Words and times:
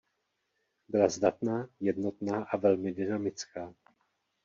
Byla 0.89 1.09
zdatná, 1.09 1.67
jednotná 1.79 2.43
a 2.45 2.57
velmi 2.57 2.91
dynamická. 2.93 3.73